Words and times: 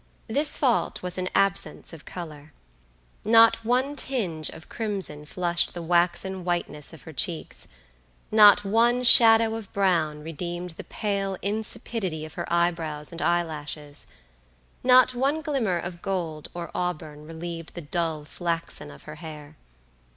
This 0.27 0.57
fault 0.57 1.03
was 1.03 1.19
an 1.19 1.29
absence 1.35 1.93
of 1.93 2.05
color. 2.05 2.53
Not 3.23 3.63
one 3.63 3.95
tinge 3.95 4.49
of 4.49 4.67
crimson 4.67 5.27
flushed 5.27 5.75
the 5.75 5.81
waxen 5.83 6.43
whiteness 6.43 6.91
of 6.91 7.03
her 7.03 7.13
cheeks; 7.13 7.67
not 8.31 8.65
one 8.65 9.03
shadow 9.03 9.53
of 9.53 9.71
brown 9.71 10.23
redeemed 10.23 10.71
the 10.71 10.83
pale 10.83 11.37
insipidity 11.43 12.25
of 12.25 12.33
her 12.33 12.51
eyebrows 12.51 13.11
and 13.11 13.21
eyelashes; 13.21 14.07
not 14.83 15.13
one 15.13 15.41
glimmer 15.43 15.77
of 15.77 16.01
gold 16.01 16.47
or 16.55 16.71
auburn 16.73 17.23
relieved 17.27 17.75
the 17.75 17.81
dull 17.81 18.25
flaxen 18.25 18.89
of 18.89 19.03
her 19.03 19.17
hair. 19.21 19.55